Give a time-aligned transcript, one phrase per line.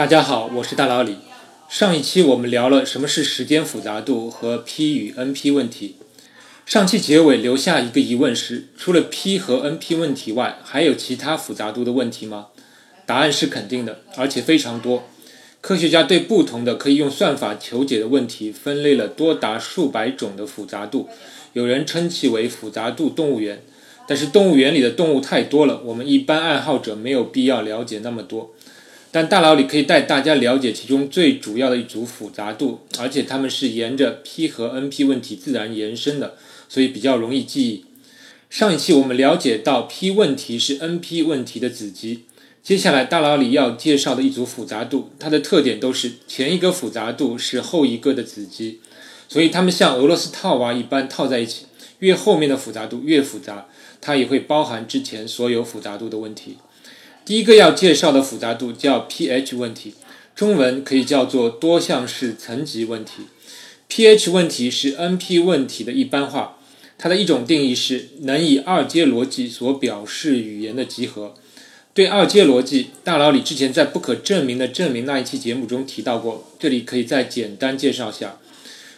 [0.00, 1.18] 大家好，我是大老李。
[1.68, 5.96] 上一期我们聊了什么是时间复杂度和 P 与 NP 问题。
[6.64, 12.46] 上期结尾留下一个疑问是：除了 P 和 NP 问题外，还有其他复杂度的问题吗？
[13.04, 15.04] 答案是肯定的，而且非常多。
[15.60, 21.10] 科学家对不同的可以用算法求解的问题分类了多达数百种的复杂度，
[21.52, 23.62] 有人称其为复杂度动物园。
[24.08, 28.54] 但是动物园里的动物太多了，我们一般爱好者没有必要了解那么多。
[29.12, 36.36] 但大脑里可以带大家了解其中最主要的一组复杂度，而且它们是沿着 P 和 NP 问题自然延伸的，
[36.68, 37.84] 所以比较容易记忆。
[38.48, 42.24] 上一期我们了解到 P 问题是 NP 问题的子集。
[42.62, 48.80] 接下来，大脑里要介绍的一组复杂度，它的特点都是前一个复杂度是后一个的子集，
[49.28, 51.66] 所以它们像俄罗斯套娃一般套在一起。
[52.00, 53.66] 越后面的复杂度越复杂，
[54.00, 56.56] 它也会包含之前所有复杂度的问题。
[57.30, 59.94] 第一个要介绍的复杂度叫 pH 问题，
[60.34, 63.22] 中文可以叫做多项式层级问题。
[63.88, 66.58] pH 问题是 NP 问题的一般化，
[66.98, 71.36] 它的一种定义是能以二阶逻辑所表示语言的集合。
[71.94, 78.38] 对二阶逻辑，大脑里之前在不可证明的证明那一期节目中提到过，这里可以再简单介绍下。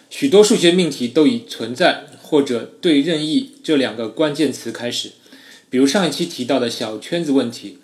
[0.08, 5.10] 许多数学命题都以存在或者对任意这两个关键词开始，
[5.68, 7.76] 比如上一期提到的小圈子问题，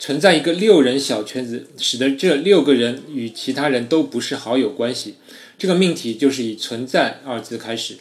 [0.00, 5.16] 存在一个六人小圈子，使得这六个人与其他人都不是好友关系，
[5.58, 7.98] 这个命题就是以存在二字开始。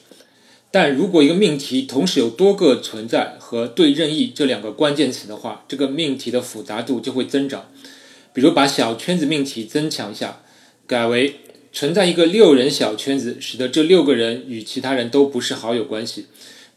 [0.72, 7.70] 但如果一个命题同时有多个存在和对任意这两个关键词的话，这个命题的复杂度就会增长。
[8.32, 10.42] 比如把小圈子命题增强一下，
[10.88, 11.36] 改为
[11.74, 16.28] 存在一个六人小圈子，使得这六个人与其他人都不是好友关系，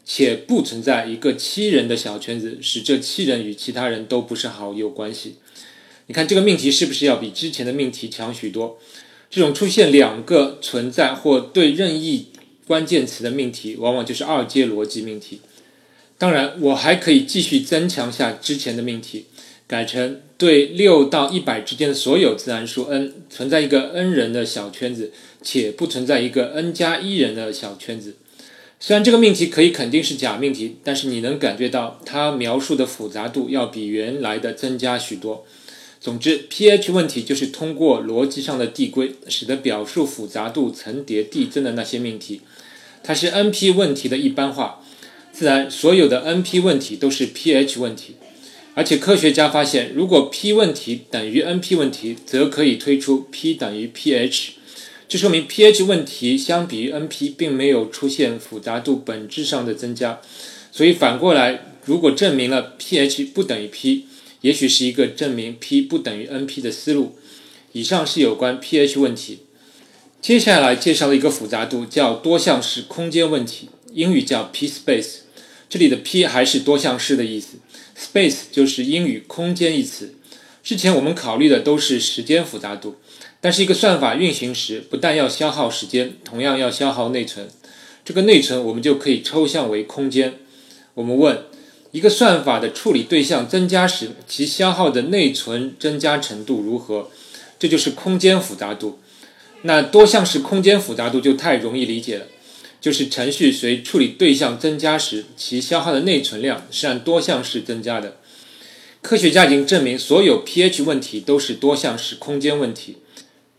[0.05, 5.35] 且不存在一个七人的小圈子，使这七人与其他人都不是好友关系。
[6.07, 8.77] 你看这个命题是不是要比之前的命题强许多？
[9.29, 12.27] 这种出现两个存在或对任意。
[12.65, 15.41] 关键词的命题往往就是二阶逻辑命题。
[16.17, 19.25] 当然，我还可以继续增强下之前的命题，
[19.67, 25.11] 改成对六到一百之间的所有自然数 n 存在一个 n 人的小圈子，
[25.41, 28.15] 且不存在一个 n 加一人的小圈子。
[28.85, 35.45] 虽然这个命题可以肯定是假命题，但是你能感觉到它描述的复杂度要比原来的增加许多。
[36.01, 42.41] 总之，pH 问题就是通过逻辑上的递归，使得表述复杂度层叠递增的那些命题。
[43.01, 44.81] 它是 NP 问题的一般化。
[45.31, 48.15] 自然，所有的 NP 问题都是 pH 问题。
[48.73, 54.49] 而且科学家发现，如果 P 问题等于 NP 问题，则可以推出 P 等于 pH。
[55.13, 60.19] 这说明 pH 问题相比于 NP 并没有出现复杂度本质上的增加。
[60.71, 64.07] 所以反过来，如果证明了 pH 不等于 P。
[64.41, 67.15] 也许是一个证明 P 不等于 NP 的思路。
[67.73, 69.41] 以上是有关 pH 问题。
[70.19, 75.17] 接下来介绍的一个复杂度叫多项式空间问题，英语叫 p-space。
[75.69, 77.57] 这里的 P 还是多项式的意思
[77.95, 80.15] ，space 就是英语空间一词。
[80.63, 82.95] 之前我们考虑的都是时间复杂度，
[83.43, 87.49] 但是一个算法运行时，不但要消耗时间，同样要消耗内存。
[88.05, 90.35] 这个内存我们就可以抽象为空间。
[90.93, 91.43] 我们问。
[91.91, 97.11] 一个算法的处理对象增加时，其消耗的内存增加程度如何？
[97.59, 98.97] 这就是空间复杂度。
[99.61, 102.25] 那多项式空间复杂度就太容易理解了，
[102.81, 108.17] 就是程序随处理对象增加时，其消耗的内存量是按多项式增加的。
[109.03, 112.97] 科学家已经证明，所有 pH 问题都是多项式空间问题。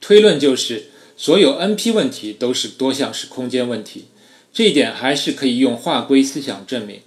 [0.06, 4.04] 推论就是，所有 NP 问题都是多项式空间问题。
[4.52, 7.00] 这一点还是可以用划归思想证明。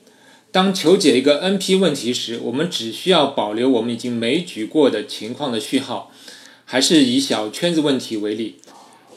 [0.52, 6.12] 当求解一个 NP 问题时，我们只需要保留我们已经枚举过的情况的序号。
[6.66, 8.56] 还是以小圈子问题为例，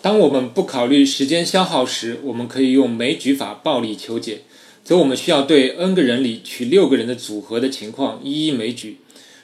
[0.02, 4.42] 当我们不考虑时间消耗时，我们可以用枚举法暴力求解，
[4.84, 8.98] 则我们需要对 n 个人里取六个人的组合的情况一一枚举。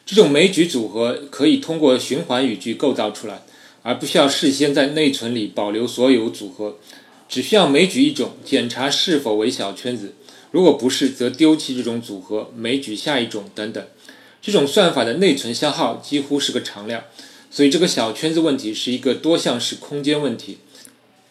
[0.04, 3.42] 这种枚举组合可以通过循环语句构造出来，
[3.86, 6.76] 而不需要事先在内存里保留所有组合，
[7.28, 10.14] 只需要枚举一种，检查是否为小圈子。
[10.50, 13.86] 如果不是，则丢弃这种组合，枚举下一种等等。
[14.42, 17.04] 这种算法的内存消耗几乎是个常量，
[17.48, 20.58] 所以这个小圈子问题是一个多项式空间问题。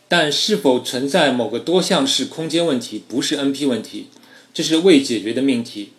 [0.08, 4.08] 但是否存在某个多项式空间问题不是 NP 问题，
[4.54, 5.90] 这是未解决的命题。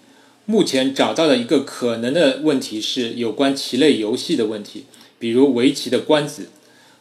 [0.47, 4.85] 目前找到的一个可能的问题是有关棋类游戏的问题，
[5.19, 6.49] 比如围棋的官子。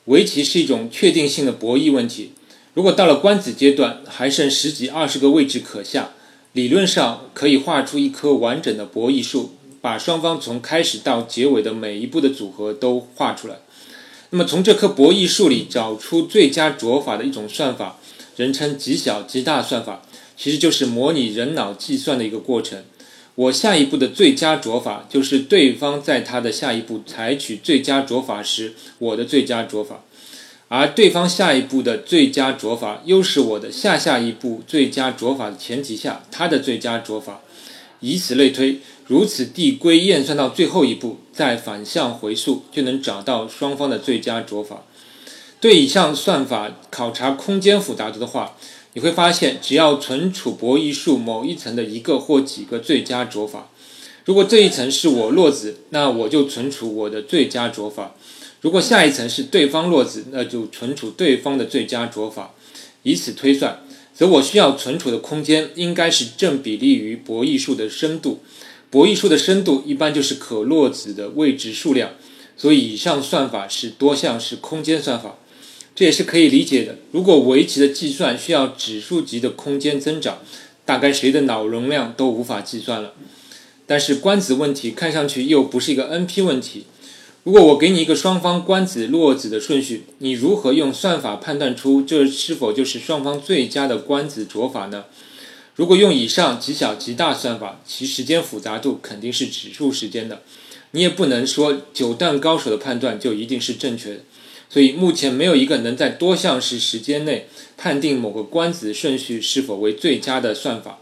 [0.05, 2.31] 围棋是一种确定性的博弈问题。
[2.75, 6.11] 如果到了官子阶段，还剩十几二十个位置可下，
[6.53, 13.55] 理论上可以画出一棵完整的博弈树，把双方从开始到结尾的每一步的组合都画出来。
[14.29, 17.97] 那么从这棵博弈树里找出最佳着法的一种算法，
[18.35, 20.03] 人称极小极大算法，
[20.37, 22.83] 其实就是模拟人脑计算的一个过程。
[23.35, 30.05] 我下一步的最佳着法，就是对方在他的下一步采取最佳着法时，我的最佳着法；
[30.69, 37.41] 而对方下一步的最佳着法，又是我的下下一步最佳着法的前提下，他的最佳着法。
[37.99, 44.83] 以此类推，如此递归验算到最后一步，再反向回溯，就能找到双方的最佳着法。
[45.59, 48.55] 对以上算法考察空间复杂度的话。
[48.95, 53.69] 你会发现，只要存储博弈树某一层的一个或几个最佳着法，
[54.23, 58.15] 如果这一层是我落子，那我就存储我的最佳着法；
[58.61, 62.53] 如果下一层是对方落子，那就存储对方的最佳着法。
[63.03, 63.83] 以此推算，
[64.13, 68.39] 则我需要存储的空间应该是正比例于博弈树的深度。
[68.89, 72.11] 博弈树的深度一般就是可落子的位置数量，
[72.55, 75.37] 所以以上算法是多项式空间算法。
[75.95, 76.97] 这也是可以理解的。
[77.11, 80.39] 如果围棋的计算需要指数级的空间增长，
[80.83, 83.13] 大概谁的脑容量都无法计算了。
[83.87, 86.85] 但是官子问题看上去又不是一个 NP 问题。
[87.43, 95.05] 如果我给你一个双方官子落子的顺序，你如何用算法判断出这是否就是双方最佳的官子着法呢？
[95.75, 100.41] 如果用以上极小极大算法，其时间复杂度肯定是指数时间的。
[100.95, 104.19] 你也不能说九段高手的判断就一定是正确的。
[104.69, 110.99] 所以目前没有一个能在多项式时间内判定某个官子顺序是否为最佳的算法，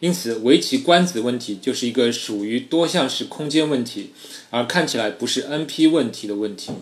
[0.00, 4.12] 因此围棋官子问题就是一个属于多项式空间问题，
[4.48, 6.72] 而看起来不是 NP 问题的问题。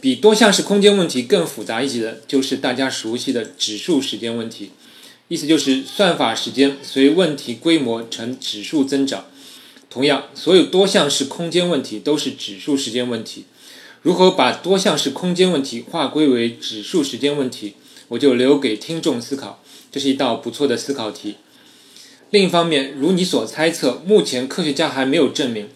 [0.00, 4.70] 比多项式空间问题更复杂一些的就是大家熟悉的指数时间问题，
[5.28, 9.26] 意思就是算法时间随问题规模呈指数增长。
[9.90, 13.44] 同样，所有多项式空间问题都是指数时间问题。
[14.02, 17.74] 如何把多项式空间问题划归为指数时间问题，
[18.08, 19.62] 我就留给听众思考。
[19.90, 21.34] 这是一道不错的思考题。
[22.30, 25.68] 另一方面，如你所猜测，目前科学家还没有证明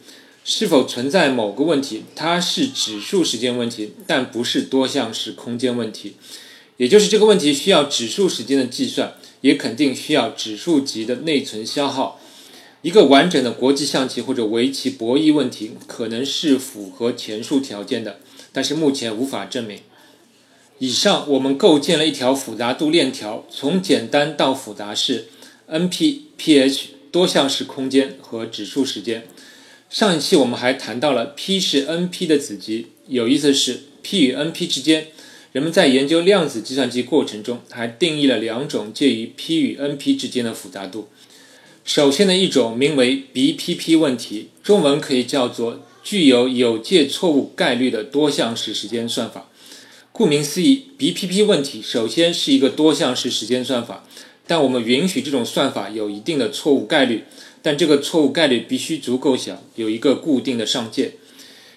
[0.45, 6.15] 是否存在某个问题，它是指数时间问题，但不是多项式空间问题。
[6.77, 12.21] 也就是这个问题需要指数时间的计算，也肯定需要指数级的内存消耗。
[12.85, 18.21] 一个完整的国际象棋或者围棋博弈问题可能是符合前述条件的，
[18.53, 19.79] 但是目前无法证明。
[20.79, 25.29] 以上我们构建了一条复杂度链条，从简单到复杂是
[25.71, 29.27] NP、pH、多项式空间和指数时间。
[29.89, 35.07] 上一期我们还谈到了 P 是 NP 的子集，有意思的是 P 与 NP 之间，
[35.53, 41.09] 人们在研究量子计算机过程中还定义了两种介于 P 与 NP 之间的复杂度。
[41.85, 49.51] 首先的一种名为 BPP 问题，中文可以叫做具有有界错误概率的多项式时间算法。
[50.11, 54.09] 顾名思义，BPP 问题首先是一个多项式时间算法，
[54.47, 57.25] 但我们允许这种算法有一定的错误概率，
[57.61, 61.13] 但这个错误概率必须足够小，有一个固定的上限。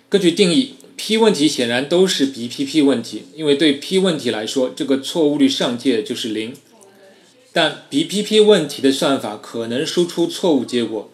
[0.08, 6.54] 根据定义，P 问题显然都是 BPP 问题，因为对 P 问题来说，这个错误率上界就是零。
[7.54, 11.12] 但 BPP 问题的算法可能输出错误结果，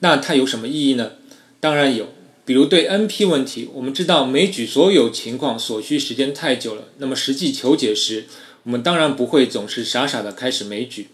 [0.00, 1.12] 那它有什么意义呢？
[1.60, 2.08] 当然有，
[2.44, 8.24] 比如对 NP 问题，我们知道枚举所有情况所需时间太久了，那么实际求解时，
[8.64, 11.08] 我们当然不会总是傻傻的开始枚举，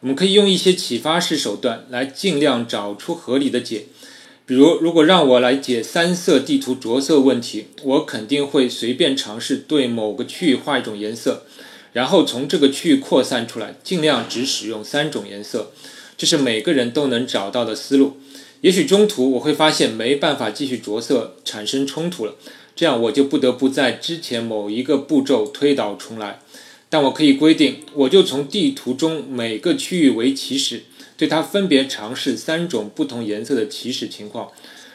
[0.00, 3.86] 我们可以用一些启发式手段来尽量找出合理的解。
[4.44, 11.44] 比如，如果让我来解三色地图着色问题，我肯定会随便尝试对某个区域画一种颜色。
[11.92, 15.72] 然后从这个区域扩散出来，尽量只使用三种颜色，
[16.16, 18.16] 这是每个人都能找到的思路。
[18.62, 22.36] 也许中途我会发现没办法继续着色，产生冲突了，
[22.74, 26.40] 这样我就不得不在之前某一个步骤推倒重来。
[26.88, 30.84] 但我可以规定，我就从地图中每个区域为起始，
[31.16, 34.50] 对它分别尝试三种不同颜色的起始情况。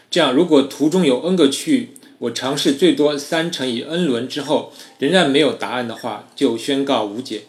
[0.10, 7.44] 这样，如果图中有 n 个区域，我尝试最多三乘以 n 轮之后，仍然没有答案的话，就宣告无解。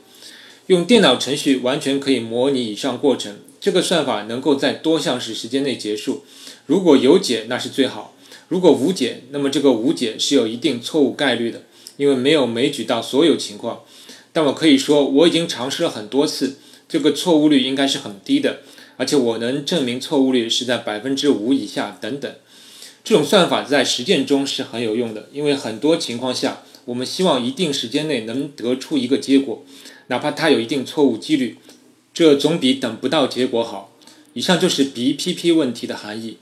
[0.67, 3.39] 用电脑程序完全可以模拟以上过程。
[3.59, 6.23] 这个算法能够在多项式时间内结束。
[6.67, 8.15] 如果有解，那是最好；
[8.49, 11.63] 如果无解，那么这个无解是有一定错误概率的，
[11.97, 13.81] 因为没有枚举到所有情况。
[14.35, 18.59] 但我可以说，我已经尝试了很多次，这个错误率应该是很低的，
[18.99, 22.31] 而且我能证明错误率是在百分之五以下等等。
[23.09, 29.65] 这种算法在实践中是很有用的，因为很多情况下，我们希望一定时间内能得出一个结果，
[30.09, 31.57] 哪怕它有一定错误几率，
[32.13, 33.97] 这总比等不到结果好。
[34.35, 36.37] 以上就是 BPP 问题的含义。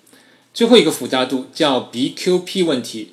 [0.52, 3.10] 最后一个复杂度叫 BQP 问题，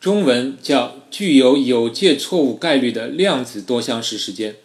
[0.00, 4.56] 中文叫具有有界错误概率的量子多项式时间，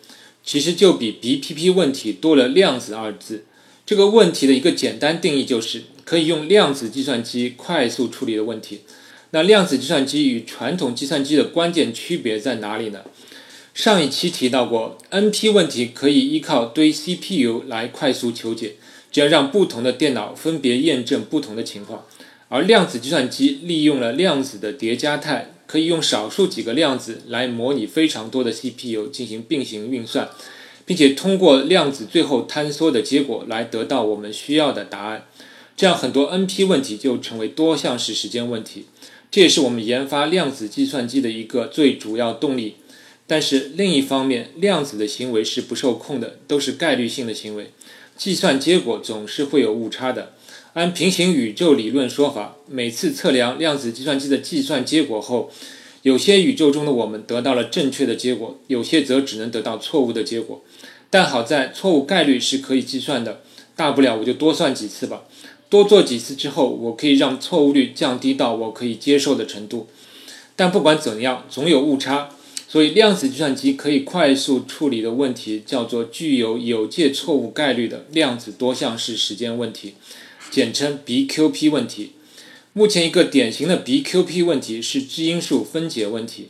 [0.44, 3.46] 其实就比 BPP 问题多了“量子”二字。
[3.86, 8.82] 这个问题的一个简单定义就是可以用量子计算机快速处理的问题。
[9.30, 13.00] 那量子计算机与传统计算机的关键区别在哪里呢？
[13.74, 18.74] 上一期提到过，NP 问题可以依靠堆 CPU 来快速求解，
[19.10, 22.06] 只要让不同的电脑分别验证不同的情况。
[22.50, 30.27] 而量子计算机利用了量子的叠加态，可以用少数几个量子来模拟非常多的 CPU 进行并行运算，
[30.86, 35.24] 并且通过量子最后坍缩的结果来得到我们需要的答案。
[35.75, 38.86] 这样很多 NP 问题就成为多项式时间问题。
[39.32, 42.75] 这也是我们研发量子计算机的一个最主要动力。
[43.25, 47.72] 但是另一方面，量子的行为是不受控的，都是概率性的行为，
[48.18, 50.34] 计算结果总是会有误差的。
[50.74, 55.50] 按平行宇宙理论说法，每次测量量子计算机的计算结果后，
[56.01, 60.62] 有些宇宙中的我们得到了正确的结果，有些则只能得到错误的结果。
[61.10, 63.42] 但好在错误概率是可以计算的，
[63.78, 65.24] 大不了我就多算几次吧。
[65.72, 69.88] 多做几次之后，我可以让错误率降低到我可以接受的程度。
[70.58, 72.30] 但不管怎样，总有误差，
[72.68, 79.94] 所以量子计算机可以快速处理的问题叫做具有有界错误概率的量子多项式时间问题。
[80.51, 82.12] 简称 BQP 问题。
[82.74, 86.50] 目前一个典型的 BQP 问题是质因数分解问题。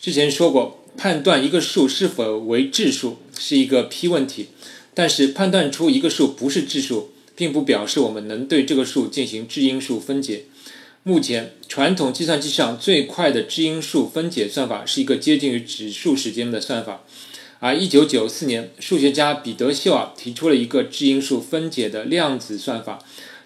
[0.00, 4.48] 之前说过，判断一个数是否为质数是一个 P 问题，
[4.94, 10.44] 但是判断出一个数不是质数，并不表示我们能对这个数进行质因数分解。
[11.02, 17.04] 目前传统计算机上最快的质因数分解算法是一个接近于指数时间的算法。
[17.58, 22.98] 而1994年，数学家彼得秀尔提出了一个质因数分解的量子算法。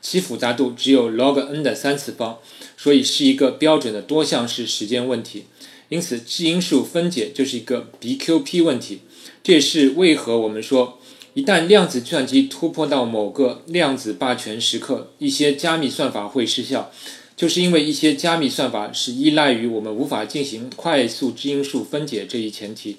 [0.02, 2.38] 其复杂度只有 log n 的三次方，
[2.76, 5.44] 所以是一个标准的多项式时间问题。
[5.88, 9.00] 因此，质因数分解就是一个 BQP 问题。
[9.42, 11.00] 这也是为何我们说，
[11.36, 16.90] 一旦量子计算机突破到某个量子霸权时刻，一些加密算法会失效，
[17.36, 22.96] 就是因为一些加密算法是依赖于我们无法进行快速质因数分解这一前提。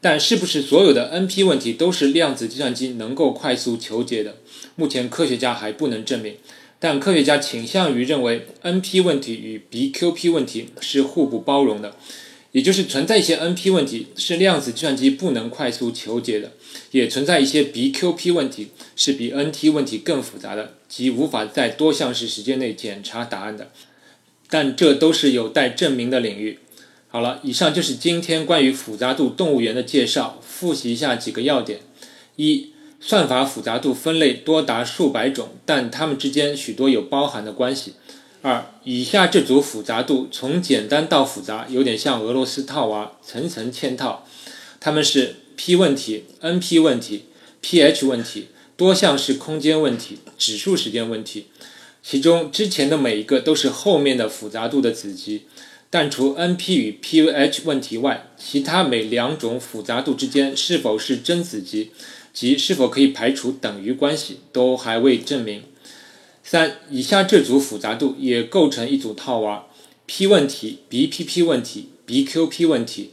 [0.00, 4.36] 但是不是所有的 NP 问题都是量子计算机能够快速求解的？
[4.76, 6.36] 目前科学家还不能证明。
[6.78, 11.96] 但科学家倾向于认为 NP 问题与 BQP 问题是互不包容的，
[12.52, 16.52] 也就是存在一些 NP 问题是量子计算机不能快速求解的，
[16.90, 23.70] 也存在一些 BQP 问题是比 NT 问题更复杂的，即无法在多项式时间内检查答案的。
[24.48, 26.58] 但这都是有待证明的领域。
[27.06, 30.40] 好了，以上就是今天关于复杂度动物园的介绍。
[30.44, 31.80] 复习一下几个要点：
[32.34, 37.94] 一、算法复杂度分类多达数百种，但它们之间许多有包含的关系。
[38.42, 44.26] 二、以下这组复杂度从简单到复杂，有点像俄罗斯套娃，层层嵌套。
[44.80, 47.24] 它们是 P 问题、NP 问题、
[47.62, 51.48] pH 问题、多项式空间问题、指数时间问题。
[52.02, 55.42] 其中之前的每一个都是后面的复杂度的子集。
[55.90, 61.90] 但除 NP 与 pH 问题外，其他每两种复杂度之间是否是真子集，
[62.32, 65.64] 即是否可以排除等于关系，都还未证明。
[66.50, 69.66] 三，以下这组复杂度也构成一组套娃
[70.06, 73.12] ：P 问题、BPP 问题、BQP 问题。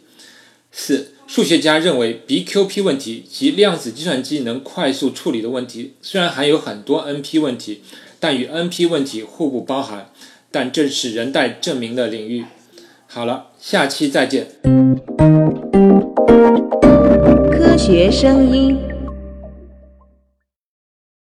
[0.72, 7.84] 四，数学家认为 BQP 问题及量子计算机能快速处理的问题，虽然含有很多 NP 问题，
[8.20, 10.10] 但与 NP 问题互不包含，
[10.50, 12.44] 但这是仍待证明的领域。
[13.06, 14.48] 好了，下期再见。
[17.52, 18.87] 科学声音。